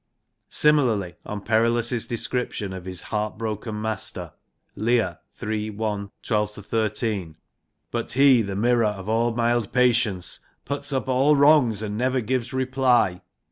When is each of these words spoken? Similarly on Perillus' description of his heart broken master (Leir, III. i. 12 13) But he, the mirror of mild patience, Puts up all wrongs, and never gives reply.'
Similarly 0.49 1.13
on 1.27 1.41
Perillus' 1.41 2.07
description 2.07 2.73
of 2.73 2.85
his 2.85 3.03
heart 3.03 3.37
broken 3.37 3.79
master 3.79 4.33
(Leir, 4.75 5.19
III. 5.43 5.77
i. 5.79 6.07
12 6.23 6.51
13) 6.55 7.35
But 7.91 8.13
he, 8.13 8.41
the 8.41 8.55
mirror 8.55 8.85
of 8.85 9.35
mild 9.37 9.71
patience, 9.71 10.39
Puts 10.65 10.91
up 10.91 11.07
all 11.07 11.35
wrongs, 11.35 11.83
and 11.83 11.99
never 11.99 12.19
gives 12.19 12.51
reply.' 12.51 13.21